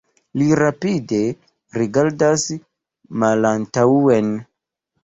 Li 0.41 0.45
rapide 0.59 1.19
rigardas 1.81 2.47
malantaŭen. 3.27 4.35